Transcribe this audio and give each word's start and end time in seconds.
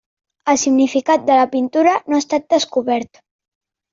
El 0.53 0.57
significat 0.61 1.27
de 1.27 1.35
la 1.41 1.51
pintura 1.51 1.93
no 2.13 2.17
ha 2.19 2.23
estat 2.25 2.47
descobert. 2.57 3.21